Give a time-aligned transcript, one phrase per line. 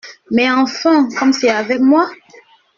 [0.31, 2.09] Mais enfin, comme c’est avec moi!…